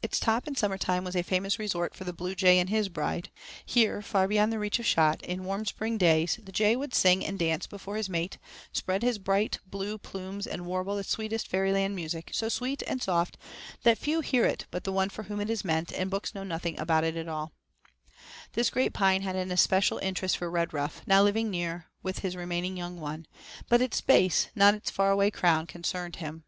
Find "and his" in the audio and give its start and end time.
2.56-2.88